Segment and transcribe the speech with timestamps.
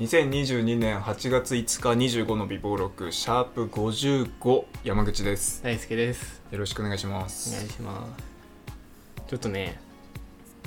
[0.00, 5.62] 2022年8月5日25の美貌録シャープ55山口です。
[5.62, 6.42] 大輔です。
[6.50, 9.24] よろしくお願いしまお願いすします。
[9.28, 9.78] ちょっとね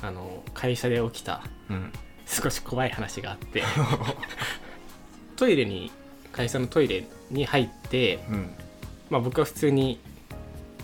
[0.02, 1.92] あの会社で起きたうん。
[2.26, 3.64] 少し怖い話があって。
[5.36, 5.92] トイレに
[6.32, 8.56] 会社のトイレに入って、うん。
[9.10, 10.00] まあ、僕は普通に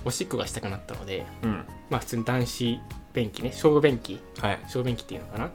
[0.04, 1.64] おしっこがしたくなったので、うん。
[1.90, 2.80] まあ、普通に男子
[3.14, 4.20] 便器ね小便器。
[4.40, 4.60] はい。
[4.68, 5.50] 小便器っていうのかな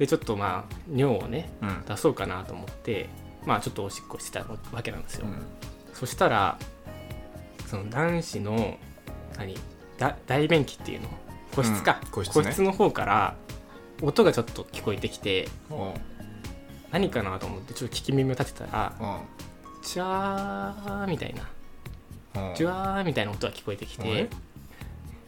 [0.00, 1.84] でちょっとまあ尿をねうん。
[1.86, 3.08] 出そうかなと思って
[3.46, 5.42] まあちょっとおしっこしてたわけなんですよ、うん。
[5.92, 6.58] そしたら
[7.66, 8.78] その男子の
[9.38, 9.54] 何
[9.98, 11.08] だ大便器っていうの
[11.54, 12.10] 個室か、うん。
[12.10, 12.66] 個室ね。
[12.66, 13.36] の方から
[14.02, 15.48] 音がちょっと聞こえてきて
[16.90, 18.92] 何かなと思ってちょっと聞き耳を立てたら
[19.82, 21.48] チャーみたいな。
[22.34, 22.56] おう。
[22.56, 24.30] ジュワーみたいな音が聞こえてきて、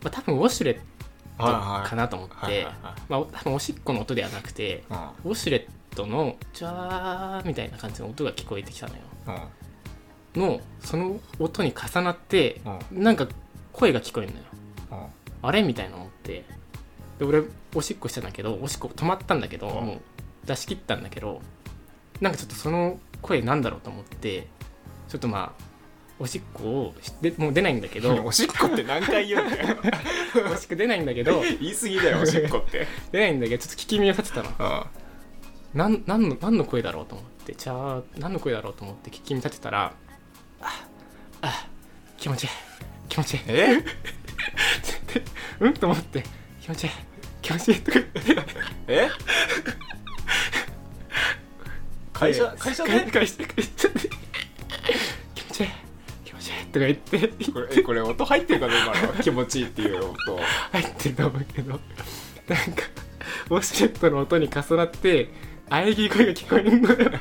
[0.03, 0.83] まあ、多分ウォシュレット
[1.43, 2.67] かなと思って。
[3.45, 4.97] おしっこの音ではなくてうん。
[4.97, 9.01] ウォシュレットのジャーみたいな感じの音が聞こえてきたのよ。
[10.37, 10.43] うん。
[10.43, 12.61] のその音に重なって
[12.93, 13.03] うん。
[13.03, 13.29] なんか
[13.73, 14.45] 声が聞こえるのよ。
[14.91, 15.49] うん。
[15.49, 16.45] あれみたいな思って。
[17.19, 17.43] で俺
[17.75, 19.87] おしっこしたんだけどおしっこ止まったんだけど、うん。
[19.87, 20.01] もう
[20.47, 21.41] 出し切ったんだけど
[22.21, 24.49] なんかちょっとその声なんだろうと思って
[25.09, 25.72] ちょっとまあ
[26.23, 28.15] おしっこをでもう出ないんだけど。
[28.25, 29.77] おしっこって何回言うんだよ。
[30.55, 31.43] おしっこ出ないんだけど。
[31.61, 32.87] 言い過ぎだよおしっこって。
[33.11, 34.51] 出ないんだけどちょっと聞き耳を立てたの。
[34.59, 39.95] うんなんなんの何の声だろうと思ってじゃあ何の声だろうと思って聞き耳立てたら
[40.61, 40.87] あ
[41.41, 41.67] あ
[42.19, 42.51] 気持ちいい。
[43.09, 43.41] 気持ちいい。
[43.49, 43.83] え？
[45.61, 45.75] うん？
[45.75, 46.23] と思って
[46.61, 46.91] 気持ちいい。
[47.41, 47.81] 気持ちいい。
[47.81, 48.47] とか言って
[48.87, 49.09] え？
[52.13, 52.91] 会社会社で？
[53.11, 53.89] 会社会社
[56.73, 57.29] とか言って。
[57.53, 60.17] これえこれ音入ってるかどうかの気持ちいいっていう音。
[60.73, 61.71] 入ってると思うけど。
[61.73, 62.83] なんか
[63.51, 65.31] ウォシュレットの音に重なって
[65.69, 67.21] 喘ぎ声が聞こえるのよ。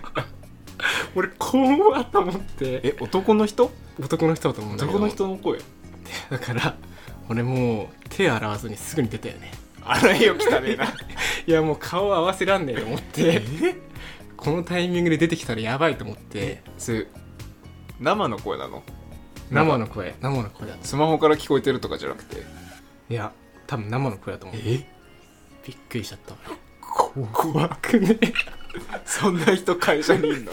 [1.16, 2.82] 俺怖っと思って。
[2.84, 3.72] え男の人？
[4.00, 4.98] 男の人だと思うんだけど。
[4.98, 5.60] 男の人の声？
[6.30, 6.76] だから
[7.30, 9.52] 俺もう手洗わずにすぐに出たよね。
[9.84, 10.86] 洗えよ汚ねえな。
[11.48, 13.42] いやもう顔合わせらんねえと思って。
[14.38, 16.64] このタイミングで出てきたらやばいと思って。
[16.78, 17.08] それ
[18.00, 18.84] 生の声なの？
[19.52, 20.16] 生の声。
[20.22, 22.44] 生の声だとスマホから聞こえてるとかじゃなくて？
[23.10, 23.32] いや
[23.68, 24.60] 多分生の声だと思う。
[24.64, 24.88] え？
[25.66, 26.36] びっくりしちゃった。
[26.82, 28.18] 怖くね。
[29.06, 30.52] そんな人会社にいんの？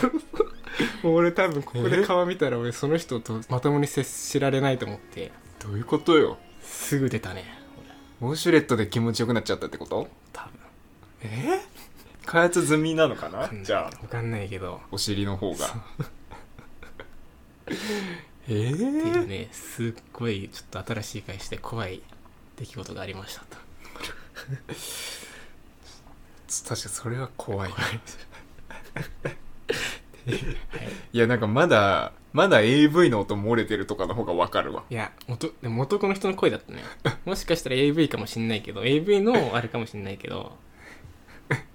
[1.03, 5.31] もう俺多分ここで顔見たら俺その人とまともに接しられないと思って。
[5.61, 6.37] どういうことよ？
[6.61, 7.45] すぐ出たね。
[8.21, 10.09] 俺ウォシュレットで気持ちよくなっちゃったってこと？
[10.33, 10.51] 多分。
[11.23, 11.61] え？
[12.27, 13.49] 開発済みなのかな？
[13.63, 13.97] じゃあ。
[14.03, 14.81] 分かんないけど。
[14.91, 15.67] お尻の方が
[18.49, 22.03] えっていうー、ねすっごいちょっと新しい会社で怖い
[22.57, 23.57] 出来事がありましたと。
[26.67, 27.71] 確かそれは怖い。
[27.71, 28.01] はい。
[31.13, 34.85] いやなんかまだまだ AV の音漏れてるとかの方がわかるわ。
[34.91, 36.83] いや元でも男の人の声だったね
[37.25, 40.57] もしかしたら AV かもしんないけど AV のあれかもしんないけど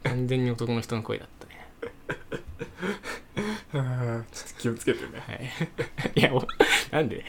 [0.04, 1.68] 完全に男の人の声だったね
[3.74, 5.20] ちょっと気をつけてね。
[5.20, 5.42] はい。
[6.20, 6.46] いやお
[6.92, 7.26] なんで？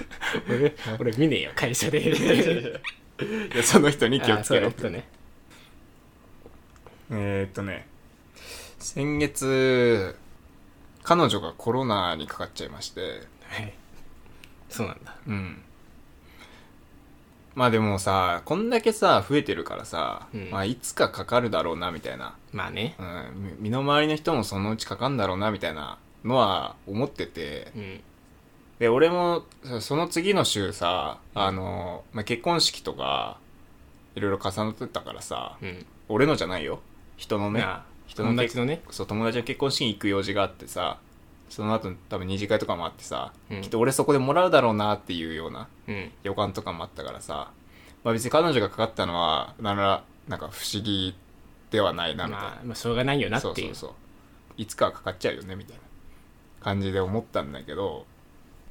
[0.48, 2.00] 俺俺見ねえよ会社で。
[2.02, 5.08] いやその人に気をつけろあそうだったね。
[7.10, 7.86] えー、っとね。
[8.78, 10.16] 先月
[11.02, 13.00] 彼女がコロナにかかっちゃいまして。
[13.48, 13.72] はい。
[14.68, 15.16] そうなんだ。
[15.26, 15.62] うん
[17.56, 20.50] まあでもさこんだけさ増えてるからさ、うん。
[20.50, 22.94] まあいつかかかるだろうなみたいな、まあね。
[22.98, 27.72] うん、み身の回りの人もそのうちかかんだろうなみたいなのは思ってて。
[27.74, 28.00] うん。
[28.78, 33.38] で俺もそその次の週さあの、まあ、結婚式とか
[34.14, 35.86] いろいろ重なってたからさうん。
[36.10, 36.80] 俺のじゃないよ。
[37.16, 37.60] 人のね。
[37.60, 37.96] まあ。
[38.06, 38.82] 人の結友達のね。
[38.90, 40.98] そう友達の結婚式に行く用事があってさ
[41.48, 43.62] その後多分二次会とかもあってさ、うん。
[43.62, 46.12] きっと俺そこでもらうだろうなっていうようなうん。
[46.22, 47.50] 予感とかもあったからさ、
[48.04, 51.14] まあ、別に彼女がかかったのはなんらなんか不思議
[51.70, 53.54] ではないなみたいな、まあ、まあしょうがないよなっていう。
[53.54, 53.90] そうそうそう。
[54.56, 55.82] いつかはかかっちゃうよねみたいな
[56.60, 58.06] 感じで思ったんだけど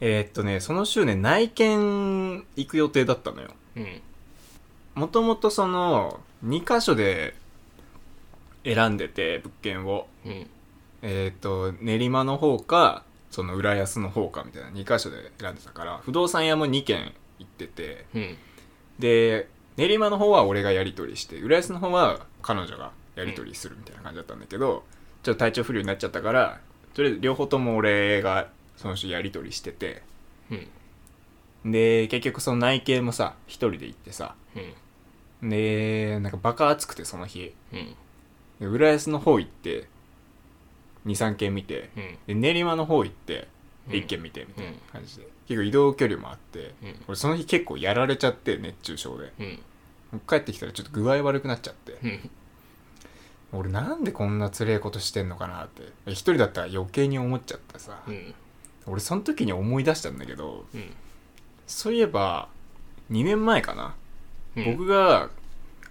[0.02, 3.50] えーっとねその週ね内見行く予定だったのよ。
[3.78, 4.02] うん。
[4.96, 7.36] もともとその2箇所で
[8.64, 10.08] 選んでて物件を。
[10.26, 10.48] うん
[11.02, 18.38] えっ、と練馬の方かその浦安の方かみたいな2箇所で選んでたから不動産屋も2軒行っててうん。
[19.00, 24.84] で練馬の方は俺がやり取りして浦安の方は彼女がやり取りするみたいな感じだったんだけど、
[25.24, 26.60] ちょっと体調不良になっちゃったから
[26.94, 28.48] とりあえず両方とも俺が
[28.78, 30.02] その人やり取りしてて
[31.66, 31.72] うん。
[31.72, 34.36] で結局その内見もさ一人で行ってさ
[35.42, 35.50] うん。
[35.50, 37.54] でなんかバカ暑くてその日。
[37.74, 37.96] うん。
[38.60, 39.88] で浦安の方行って
[41.06, 41.90] 23軒見て
[42.28, 42.42] うん。
[42.42, 43.48] で練馬の方行って
[43.88, 46.96] うん1軒見てみたいな感じで、結構移動距離もあってうん。
[47.08, 49.34] 俺その日結構やられちゃって熱中症で。
[49.40, 49.60] うん。
[50.28, 51.98] 帰ってきたらちょっと具合悪くなっちゃって。
[52.04, 52.30] うん。
[53.54, 55.84] 俺なんでこんなつれえことしてんのかなって。
[56.08, 58.34] 一人だったら余計に思っちゃってさ、うん。
[58.88, 60.94] 俺その時に思い出したんだけどうん。
[61.68, 62.50] そういえば
[63.12, 63.96] 2年前かな、
[64.56, 64.78] うん。
[64.78, 65.30] 僕が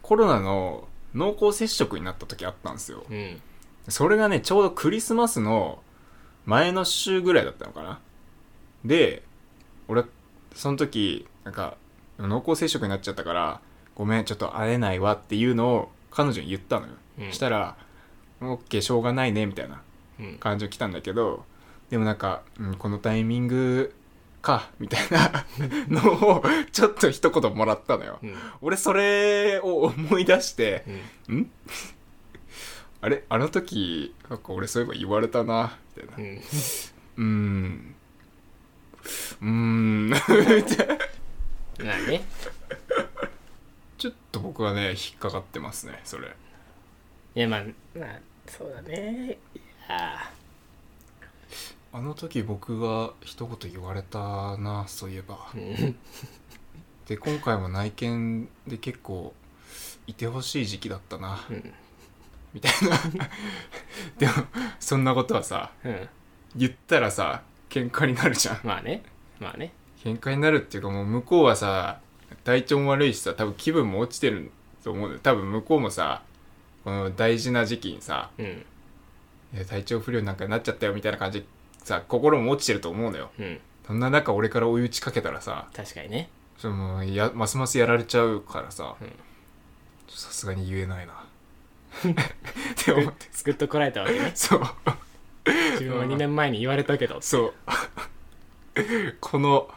[0.02, 3.04] コロナの濃厚接触になった時あったんですよ。
[3.08, 3.40] うん
[3.88, 5.82] それがねちょうどクリスマスの
[6.46, 8.00] 前の週ぐらいだったのかな。
[8.84, 9.22] で
[9.88, 10.04] 俺
[10.54, 11.76] その時なんか
[12.18, 13.60] 濃厚接触になっちゃったから
[13.94, 17.32] ごめんちょっと会えないわっていうのを彼女に言ったのよ、うん。
[17.32, 17.76] したら
[18.40, 19.82] 「オッケーしょうがないね」みたいな
[20.20, 20.38] うん。
[20.38, 21.44] 感じが来たんだけど
[21.90, 23.94] でもなんか、うん、このタイミング
[24.42, 25.44] かみたいな
[25.88, 28.18] のをちょっと一言もらったのよ。
[28.22, 28.34] うん。
[28.60, 30.84] 俺それを思い出して
[31.28, 31.36] うん。
[31.38, 31.50] ん？
[33.04, 36.40] あれあの時なんか俺そういえば言われたなみたいな。
[37.18, 37.94] うん。
[39.42, 40.12] うーん。
[43.98, 46.34] ちょっと僕はね引っかかってますねそれ。
[47.34, 47.64] いやまあ
[47.94, 49.36] まあそうだね。
[49.54, 50.32] いや
[51.92, 55.50] あの時僕が一言言われたなそういえば。
[55.54, 55.94] うん。
[57.06, 59.34] で今回も内見で結構
[60.06, 61.44] いてほしい時期だったな。
[61.50, 61.74] うん
[62.54, 62.98] みたいな。
[64.16, 64.32] でも
[64.78, 66.08] そんなことはさうん。
[66.56, 68.60] 言ったらさ喧嘩になるじゃん。
[68.62, 69.02] まあね。
[69.40, 69.72] まあね。
[70.02, 72.00] 喧嘩になるっていうかもう向こうはさ
[72.44, 74.50] 体調も悪いしさ多分気分も落ちてる
[74.82, 75.08] と思う。
[75.08, 76.22] んだよ多分向こうもさ
[76.84, 78.46] この大事な時期にさうん。
[79.54, 81.46] いや体調不良なんかになっちゃったよみたいな感じで
[81.82, 83.30] さ心も落ちてると思うのよ。
[83.38, 83.60] うん。
[83.86, 86.30] そんな中俺から追い打ちかけたらさ確かにね。
[86.56, 89.12] そのもうやますますやられちゃうからさうん。
[90.08, 91.24] さすがに言えないな
[92.92, 93.28] って思って。
[93.32, 94.32] すくっとこらえたわけね。
[94.36, 94.60] そう。
[95.72, 97.20] 自分は2年前に言われたけど。
[97.20, 97.54] そう。
[99.20, 99.68] この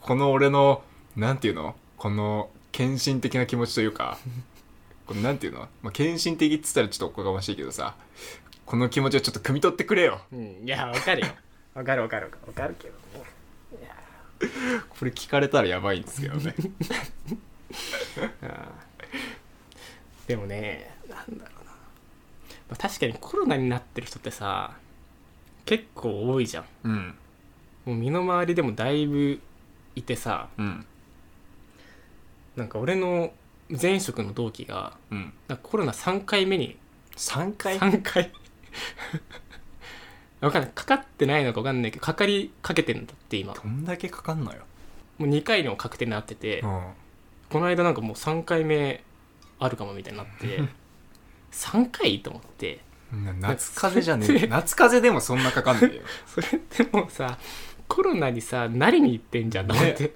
[0.00, 0.82] この俺の
[1.16, 1.76] なんていうの？
[1.96, 4.18] この献身的な気持ちというか
[5.06, 7.94] このなんていうの、まあ、献身的っつったらちょっとおこがましいけどさ
[8.64, 10.22] この気持ちをちょっと汲み取ってくれよ。
[10.32, 10.62] うん。
[10.64, 11.26] いやわかるよ。
[11.74, 12.30] わかるわかる。
[12.46, 13.00] わかるけどね。
[14.88, 16.54] これ聞かれたらやばいんですけどね。
[20.26, 21.59] でもねなんだろう
[22.76, 24.72] 確かにコロナになってる人ってさ
[25.64, 26.64] 結構多いじゃん。
[26.84, 27.14] うん。
[27.86, 29.40] もう身の回りでもだいぶ
[29.96, 30.86] いてさうん。
[32.56, 33.32] なんか俺の
[33.80, 35.32] 前職の同期がうん。
[35.48, 36.76] なんかコロナ3回目に
[37.16, 38.32] 3回？3回？
[40.40, 40.70] わかんない。
[40.74, 43.52] かかってないのかわかんないけどかかりかけてるんだって今。
[43.52, 44.60] どんだけかかんのよ、
[45.18, 46.82] もう2回の確定になってて、うん、
[47.50, 49.02] この間なんかもう3回目
[49.58, 50.62] あるかもみたいになって
[51.52, 52.80] 3回と思って。
[53.12, 56.02] な夏風邪じゃねえ夏風邪でもそんなかかんねえよ。
[56.26, 57.38] それってもうさ
[57.88, 60.14] コロナにさなりに行ってんじゃんと思って、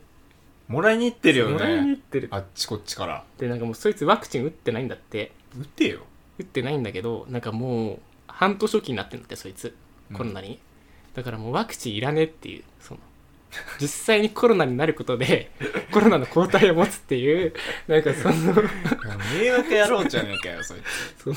[0.68, 2.28] もらいに行ってるよもらいにね行ってる。
[2.30, 3.24] あっちこっちから。
[3.36, 5.32] でなんかもうそいつワクチン打ってないんだって。
[5.58, 6.02] 打てよ。
[6.38, 7.98] 打ってないんだけどなんかもう
[8.28, 9.74] 半年おきになってんだってそいつ。
[10.10, 10.60] うんコロナに、
[11.14, 13.00] だからもうワクチンいらねえっていうその
[13.80, 15.50] 実際にコロナになることで
[15.92, 17.52] コロナの抗体を持つっていう
[17.88, 18.34] なんかその
[19.38, 20.78] 迷惑野郎じゃねえかよそい
[21.18, 21.22] つ。
[21.22, 21.34] そう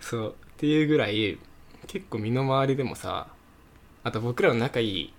[0.00, 1.38] そうっていうぐらい
[1.86, 3.28] 結構身の回りでもさ
[4.04, 5.12] あと僕らの仲いい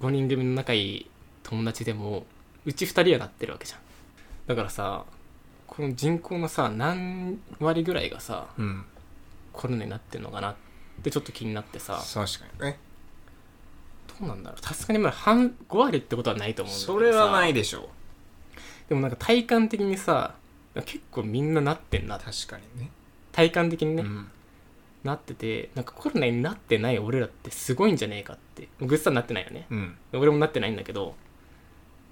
[0.00, 1.10] 5人組の仲いい
[1.42, 2.26] 友達でも
[2.64, 3.80] うち2人はなってるわけじゃん。
[4.46, 5.04] だからさ
[5.66, 8.84] この人口のさ何割ぐらいがさうん。
[9.52, 10.54] コロナになってんのかなっ
[11.02, 12.00] てちょっと気になってさ。
[12.14, 12.78] 確かにね。
[12.78, 12.89] ど
[14.26, 14.64] うなんだろう。
[14.64, 16.98] さすがにまだ半5割ってことはないと思うんだけどさ。
[16.98, 17.88] それはないでしょ
[18.88, 20.34] でもなんか体感的にさ
[20.74, 22.90] 結構みんななってんな確かにね。
[23.32, 24.28] 体感的にね、うん。
[25.04, 28.68] なっててなんかコロナになってない俺らってすごいんじゃねえかって。
[28.80, 29.66] グッさんなってないよね。
[29.70, 29.96] うん。
[30.12, 31.14] 俺もなってないんだけど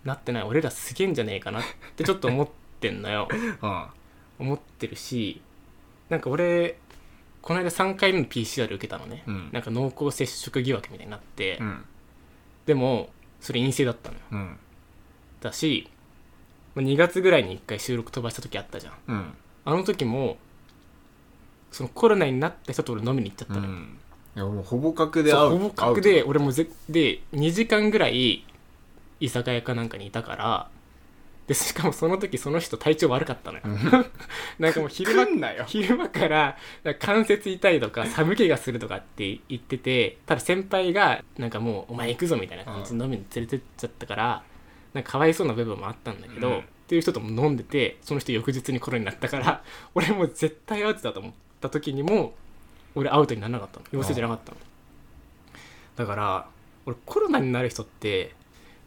[0.05, 1.62] なってない俺らすげえんじゃねえかなっ
[1.97, 2.49] てちょっと思っ
[2.81, 3.29] てんのよ。
[3.61, 3.93] あ
[4.38, 5.43] 思ってるし
[6.09, 6.79] なんか俺
[7.43, 9.49] この間3回目の PCR 受けたのね、うん。
[9.53, 11.85] なんか濃厚接触疑惑みたいになって、うん
[12.69, 13.09] でも
[13.41, 14.21] それ陰性だったのよ。
[14.31, 14.57] うん。
[15.41, 15.89] だし
[16.77, 18.95] 2月ぐらいに1回収録飛ばした時あったじゃん。
[19.09, 19.35] うん。
[19.65, 20.37] あの時も
[21.73, 23.99] そのコロナになった人と俺飲みに行っちゃったのよ、うん。
[24.37, 28.45] いやもうほぼ確で会うほぼ確で俺もぜで2時間ぐらい
[29.19, 30.71] 居酒屋かなんかにいたから
[31.49, 33.64] でしかもその時その人体調悪かったのよ、
[34.61, 36.59] なんかもう 昼間昼間から
[37.00, 44.43] 関節痛いとか寒気がするとかって言っててただ先輩がなんかもうお前行くぞみたいな感じで飲みに連れてっちゃったから
[44.93, 46.59] なんかかわいそうな部分もあったんだけど、うん。
[46.59, 49.62] っていう人とも飲んでてその人翌日にコロナになったから
[49.95, 52.35] 俺もう絶対アウトだと思った時にも
[52.95, 53.87] 俺アウトにならなかったの。
[53.93, 54.59] 陽性じゃなかったの。
[55.97, 56.49] だから
[56.87, 58.35] 俺コロナになる人って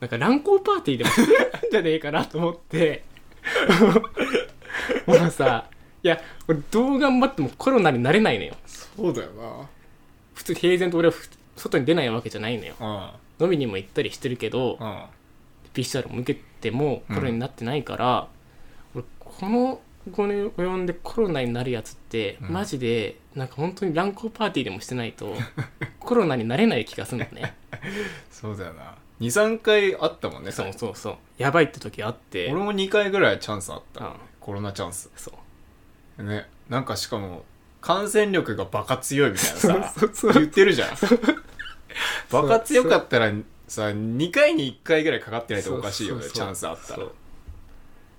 [0.01, 3.03] なんか乱交パーティーでもしてるんじゃねえかなと思って。
[5.05, 5.65] もうさ
[6.03, 8.55] いや俺どう頑張ってもコロナになれないのよ。
[8.65, 9.70] そうだよな。
[10.34, 12.74] 普通平然と俺はふ外に出ないわけじゃないのよ。
[12.79, 13.46] うん。
[13.46, 15.03] 飲みにも行ったりしてるけどうん。
[15.75, 18.27] PCR も受けてもコロナになってないから、
[18.96, 22.50] 俺この5年及んでコロナになるやつって、うん。
[22.50, 25.36] マジでなんか本当に乱交パーティーでもしてないと
[26.00, 27.53] コロナになれない気がするのね。
[28.31, 30.51] そうだよな23回あったもんね。
[30.51, 31.16] そうそうそう。
[31.38, 32.48] やばいって時あって。
[32.51, 34.13] 俺も2回ぐらいチャンスあった、うん。
[34.40, 35.10] コロナチャンス。
[35.16, 35.32] そ
[36.18, 36.24] う。
[36.24, 36.48] ね。
[36.70, 37.44] なんかしかも
[37.82, 39.94] 感染力がバカ強いみたいなさ
[40.34, 40.90] 言ってるじゃん。
[42.32, 43.32] バカ強かったら
[43.68, 47.06] さ2回に1回ぐらいかかってないとおかしいよねチャンスあったら。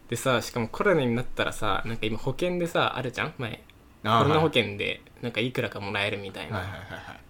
[0.09, 3.35] でさしかもコロナになったらさなんか今保険でさあるじゃん？
[3.39, 3.63] 前。
[4.05, 7.21] あコロナ保はい険でなんかいくらかもらえるみたいな、はいはいはい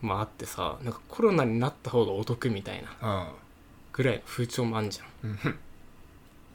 [0.00, 3.48] まああってさなんかコロナになった方がお得みたいなはい
[3.92, 5.30] ぐらいの風潮もあんじゃん。
[5.30, 5.38] うん。
[5.44, 5.58] うん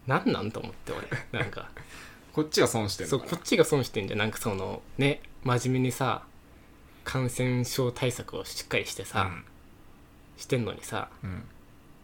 [0.08, 1.08] なんなんと思って俺。
[1.40, 1.70] なんか。
[2.34, 4.20] こっちが損してんそうこっちが損してんじゃん。
[4.20, 6.24] なんかそのね真面目にさ
[7.04, 9.30] 感染症対策をしっかりしてさ、
[10.38, 11.30] してんのにさうん。
[11.30, 11.44] うん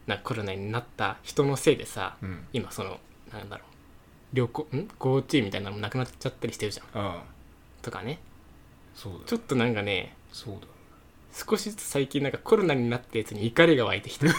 [0.07, 2.47] なんかコロナになった人のせいでさうん。
[2.51, 2.99] 今その
[3.31, 4.35] なんだろう。
[4.35, 7.23] 旅行ん？GoTo みたいなのもなくなっちゃったりしてるじゃん。
[7.81, 8.19] とかね。
[8.95, 9.25] そうだよ。
[9.25, 10.67] ちょっとなんかねそうだよ
[11.31, 14.29] 少しずつ最近なんかコロナになったやつに怒りが湧いてきてい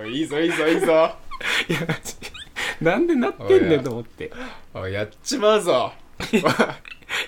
[0.00, 0.86] おいいいぞいいぞいいぞ。
[0.92, 1.16] や
[2.80, 4.32] なんでなってんねんと思って。
[4.74, 5.92] おいやっちまうぞ。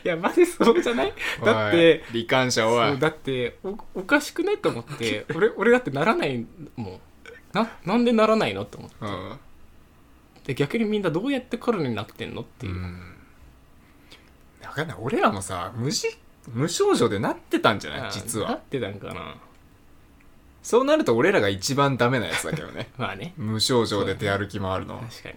[0.04, 1.12] いやマジそうじゃない？
[1.44, 2.98] だっておい罹患者おい。
[2.98, 5.24] だっておおかしくないと思って。
[5.34, 6.44] 俺俺だってならない
[6.76, 7.00] もん。
[7.52, 8.96] ななんでならないのと思って。
[9.00, 9.38] うん。
[10.44, 13.14] で逆にみんなどうやってコロナになってんのっていう、うん。
[14.60, 16.08] だから俺らもさ無じ
[16.46, 18.00] 無症状でなってたんじゃない？
[18.02, 18.50] あ実は。
[18.50, 19.36] なってたんかな。
[20.62, 22.90] そうなると俺らが一番ダメなやつだけどね。
[22.98, 23.34] まあね。
[23.36, 25.34] 無症状で出歩き回るの確かに。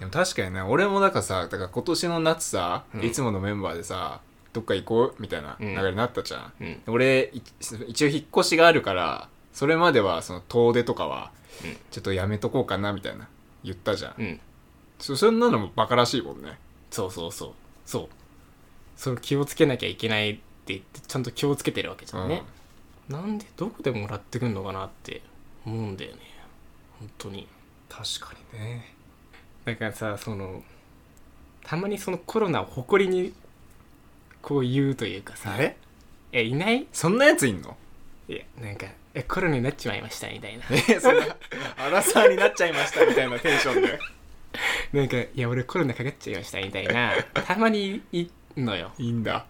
[0.00, 3.02] でも確かにね俺もだからさだから今年の夏さ、うん。
[3.04, 4.20] いつものメンバーでさ
[4.52, 6.82] どっか行こうみたいな流れになったじゃん、うん。
[6.86, 7.42] 俺い
[7.88, 11.30] 一応引っ越しがあるからそれまではその遠出とかは
[11.64, 11.76] うん。
[11.90, 13.28] ちょっとやめとこうかなみたいな
[13.64, 14.40] 言ったじゃん、うん。
[14.98, 16.58] そそんなのもバカらしいもんね。
[16.90, 17.52] そうそうそう。
[17.84, 18.08] そう
[18.96, 22.42] それ気をつけなきゃいけないって言ってちゃんと気をつけてるわけじゃんね、
[23.08, 25.22] なんでどこでもらってくんのかなって
[25.64, 26.18] 思うんだよね。
[26.98, 27.46] 本当に。
[27.88, 28.94] 確かにね。
[29.64, 30.62] だからさその
[31.64, 33.32] たまにそのコロナを誇りに
[34.42, 35.52] こう言うというかさ。
[35.52, 35.76] あれ？
[36.32, 36.86] えいない？
[36.92, 37.76] そんなやついんの？
[38.28, 40.64] いやなんかえコロナになっちまいましたみたいな。
[40.70, 41.36] えそんな
[41.76, 43.98] アラサーになっちゃいましたみたいなテンションで。
[44.92, 47.12] なんかいや俺コロナかかっちゃいましたみたいな。
[47.34, 48.92] たまにいいのよ。
[48.98, 49.46] いいんだ。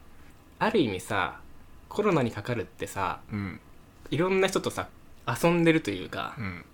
[0.59, 1.39] ある意味さ
[1.89, 3.61] コロナにかかるってさうん。
[4.11, 4.89] いろんな人とさ
[5.27, 6.65] 遊んでるというか、うん。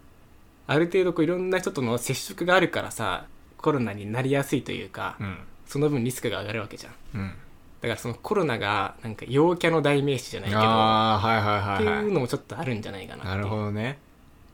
[0.66, 3.26] ある程度こういろんな人との接触があるからさ
[3.58, 5.38] コロナになりやすいというか、うん。
[5.66, 6.92] その分リスクが上がるわけじゃん。
[7.14, 7.34] うん。
[7.80, 11.94] だからそのコロナがなんか陽キャの代名詞じゃないけどああはいはいってはい。
[11.96, 13.28] はいいうのもちょっとあるんじゃないかなって。
[13.28, 13.98] いうなるほどね。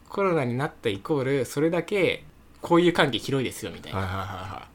[0.08, 2.24] コロナになったイコールそれだけ
[2.62, 4.68] こういう関係広いですよみたいな、はいはいはいは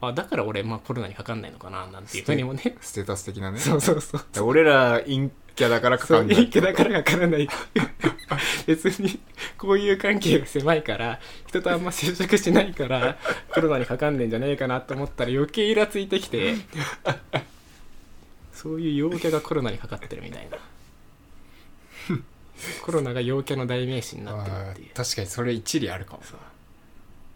[0.00, 2.62] あだから俺、まあ、コロナにかかんないのかななんていうふうにもね。
[2.64, 3.58] いステータス的なね。
[3.58, 4.46] そうそうそう。
[4.46, 6.36] 俺ら陰キャだからかかんない。
[6.36, 7.48] いいけだからかからない。
[8.66, 9.18] 別に
[9.56, 13.18] こういう関係が狭いから人とあんま接触しないから
[13.52, 16.54] コロナにかかんねんじゃねえかなと思ったら余計イラついてきて
[18.52, 20.58] そういう陽キャがコロナにかかってるみたいな。
[22.82, 24.88] コロナが陽キャの代名詞になってるあっていう。
[24.88, 26.38] ー確かにそれ一理あるかもそう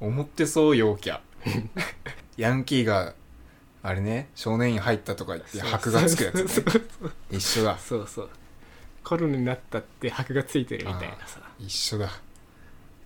[0.00, 1.20] 思ってそう陽キャ
[2.36, 3.14] ヤンキーが
[3.82, 6.44] あれね少年院入ったとか言って箔がつくやつね。
[7.30, 7.78] 一緒だ。
[7.78, 8.30] そうそう。
[9.04, 11.40] コロナになったって箔がついてるみたいなさ。
[11.58, 12.08] 一緒だ。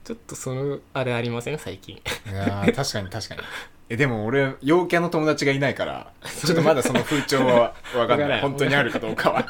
[0.05, 1.59] ちょっとそのあれありません？
[1.59, 1.97] 最近。
[1.97, 2.01] い
[2.33, 3.41] やー確かに確かに。
[3.89, 6.13] えでも俺陽キャの友達がいないから
[6.45, 8.41] ちょっとまだその風潮は分かんない。
[8.41, 9.47] 本当にあるかどうかは。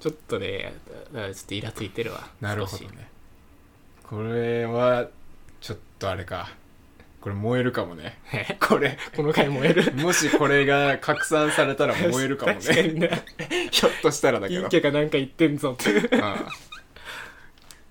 [0.00, 0.72] ちょっとね
[1.12, 2.28] ちょっとイラついてるわ。
[2.40, 3.08] なるほどね。
[4.02, 5.08] これは
[5.60, 6.48] ちょっとあれか
[7.22, 8.18] これ燃えるかもね。
[8.32, 8.56] え？
[8.60, 9.92] これこの回燃える？
[10.02, 13.22] もしこれが拡散されたら 燃えるかもね。
[13.70, 14.68] ひょっとしたらだけど。
[14.68, 15.92] キャがなんか言ってんぞって。
[15.92, 16.34] うん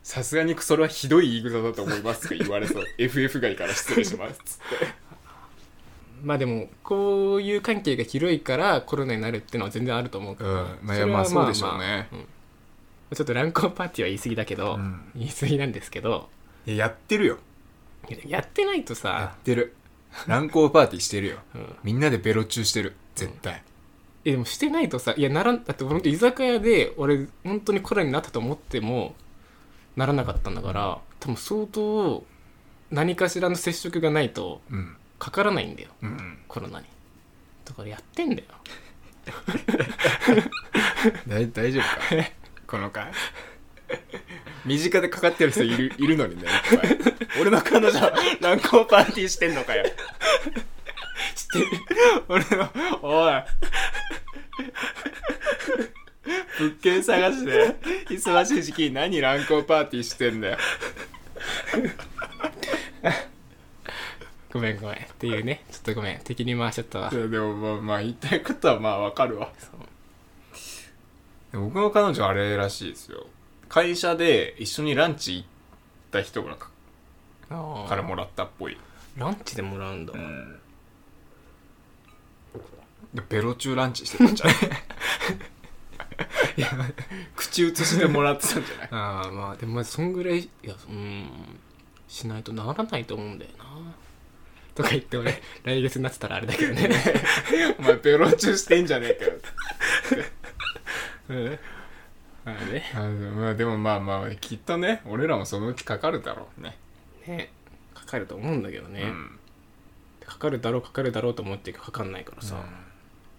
[0.03, 2.85] さすがにそれはひどい言い草だと思いますとか言われそう。
[2.97, 4.88] FF 外から失礼しますっつって。
[6.21, 10.57] まあでもこういう関係が広いからコロナになるっていうのは全然あると思うから、うん。
[10.81, 12.09] まあまあそうでしょうね。
[12.11, 12.21] まあ
[13.11, 13.15] うん。
[13.15, 15.11] ちょっと乱交パーティーは言い過ぎだけど、うん。
[15.15, 16.29] 言い過ぎなんですけど。
[16.65, 17.38] やってるよ
[18.27, 19.75] やってないとやさってる。
[20.27, 21.38] 乱交パーティーしてるよ。
[21.55, 21.75] うん。
[21.84, 22.96] みんなでベロ中してる。
[23.15, 23.63] 絶対、
[24.25, 29.15] えでもしてないとさいやならんだって本当居酒屋で俺本当にコロナになったと思っても
[29.98, 32.24] ならなかったんだから多分相当
[32.89, 34.96] 何かしらの接触がないとうん。
[35.20, 35.89] かからないんだよ。
[36.01, 36.38] うんうん。
[36.48, 36.86] コロナに。
[37.65, 38.48] だからやってんだよ。
[41.27, 41.84] 大大丈夫
[42.17, 42.31] か？
[42.67, 43.12] この回？
[44.65, 46.98] 身近でかかってる人いる いるのにねいっぱい。
[47.41, 48.00] 俺の彼女
[48.39, 49.86] 乱交パーティーしてんのかよ。
[51.36, 51.65] してる。
[52.27, 52.70] 俺の
[53.01, 53.44] おい。
[56.60, 57.75] 物件探しで
[58.10, 60.58] 忙しい時期に何乱交パーティーしてんだよ。
[64.53, 64.96] ごめんごめん。
[64.98, 65.63] っていうね。
[65.72, 66.20] ちょっとごめん。
[66.24, 67.10] 敵に回しちゃったわ。
[67.12, 69.51] いやでもまあまあ言いたいことはまあわかるわ。
[69.58, 69.72] そう。
[71.51, 73.25] で僕の彼女あれらしいですよ
[73.74, 75.48] 会社で一緒にランチ行っ
[76.12, 76.58] た人が
[77.50, 77.88] あー。
[77.88, 78.78] からもらったっぽい。
[79.16, 80.60] ランチでもらうんだ、うん。
[83.13, 84.56] でベロ中ランチしてたんじゃない？
[86.58, 86.68] いや
[87.36, 88.88] 口移しでもらってたんじゃない？
[88.92, 91.30] ああまあでもまずそんぐらいいやうん
[92.10, 93.66] しないとならないと思うんだよな。
[94.75, 96.90] とか言って俺 来月になってたらあれだけどね。
[97.80, 99.40] お前ベロ中してんじゃねえ
[101.30, 101.58] かよ
[102.45, 106.77] あね あまあでもまあまあきっとね俺らもそのうちかかるだろうね。
[107.27, 107.51] ね。
[107.93, 109.39] かかると思うんだけどね、うん。
[110.25, 112.62] かかるだろうかかるだろうと思ってかかんないからさ、うん。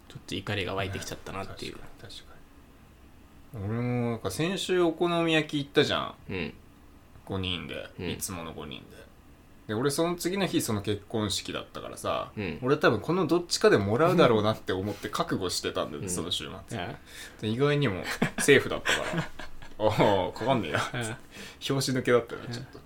[0.09, 2.35] ちょっと怒りが湧いてきちゃったなっていう、確かに確か
[3.59, 3.65] に。
[3.65, 6.15] 俺もなんか先週お好み焼き行ったじゃん。
[6.29, 6.55] うん。
[7.27, 8.11] 5人で、うん。
[8.11, 8.97] いつもの5人で
[9.69, 12.59] で俺その次の日その結婚式だったからさ、うん。
[12.63, 16.11] 俺多分このどっちかでもらうだろうなって思って覚悟してたんだよ、うん。
[16.11, 16.79] その週末。
[16.79, 16.97] あ
[17.41, 18.03] で意外にも
[18.41, 19.29] セーフだったから。
[19.79, 19.87] あ
[20.35, 20.79] あかかんねえや。
[20.79, 20.83] あ
[21.61, 22.81] 拍子抜けだったよねちょっと。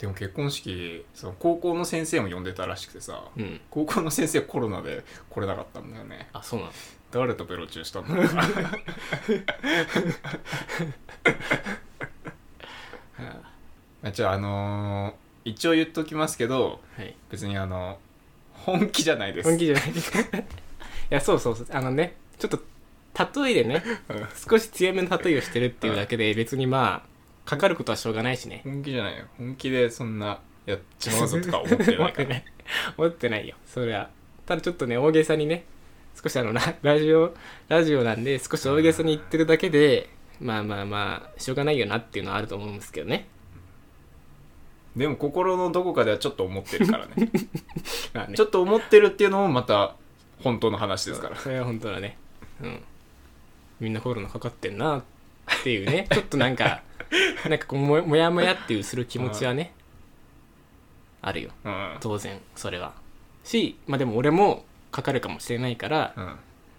[0.00, 3.60] でも結婚式その高校の先生も呼んでたらしくてさうん。
[3.70, 6.28] 高校の先生コロナで来れなかったんだよね。
[6.32, 6.72] あそうなの？
[7.12, 8.42] 誰とベロ中したんだろうな
[14.04, 17.14] あじゃああのー一応言っときますけどはい。
[17.30, 17.98] 別にあの
[18.52, 19.48] 本気じゃないです。
[19.48, 19.84] 本気じゃない。
[19.90, 19.92] い
[21.10, 21.66] やそうそうそう。
[21.70, 22.60] あのねちょっと
[23.42, 24.26] 例えでねうん。
[24.50, 28.62] 少し強めの例えをしてるっていうだけで別にまあかかることはしょうがないしね。
[28.64, 29.24] 本気じゃないよ。
[29.38, 32.24] 本気でそんなやっちまうぞとか思って思ないから。
[32.24, 32.44] ってない
[32.96, 33.56] 思ってないよ。
[33.66, 34.10] それは。
[34.46, 35.64] ただちょっとね大げさにね
[36.20, 37.34] 少しあのララジオ
[37.68, 40.08] ラジオなんで少し大げさに言ってるだけで
[40.40, 43.28] まあまあまあしょうがないよなっていうのはあると思うんですけどね
[44.96, 47.30] でも心のどこかではちょっと思ってるからね。
[48.12, 48.34] まあね。
[48.36, 49.96] ちょっと思ってるっていうのもまた
[50.42, 51.36] 本当の話ですから。
[51.36, 52.18] それは本当だね。
[52.60, 52.82] うん。
[53.80, 55.02] みんなコロナかかってんなっ
[55.62, 56.06] ていうね。
[56.12, 56.82] ちょっとなんか
[57.48, 59.72] なんかこうももやもやっていうする気持ちはね
[61.22, 61.50] あるよ。
[61.64, 61.96] うん。
[62.00, 62.92] 当然それは。
[63.44, 66.36] しまあでも俺もかかるかもしれないからうん。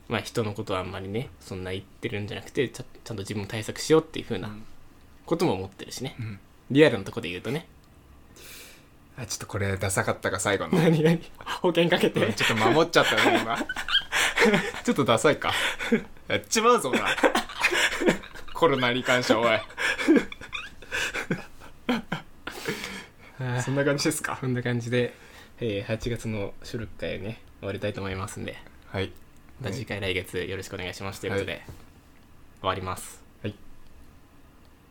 [0.08, 4.64] まあ人のことはあんまりねそんな言ってるんじゃなくてちゃちゃんと自分も対策しようっていう風なうん。
[5.26, 6.16] ことも思ってるしね。
[6.20, 6.40] うん。
[6.70, 7.68] リアルなとこで言うとね
[9.18, 10.78] あちょっとこれダサかったか最後の。
[10.80, 11.22] 何何？
[11.62, 12.34] 保険かけて？
[12.34, 13.58] ちょっと守っちゃったね今。
[14.84, 15.52] ちょっとダサいか。
[16.28, 17.00] やっちまうぞな
[18.54, 19.60] コロナに関してはおい。
[23.64, 24.38] そんな感じですか？
[24.40, 25.14] こんな感じで、
[25.60, 28.58] えー8月の収録会をね終わりたいと思いますんで。
[28.88, 29.12] はい。
[29.62, 31.62] また次回来月よろしくお願いしますということで、
[32.62, 33.23] 終わります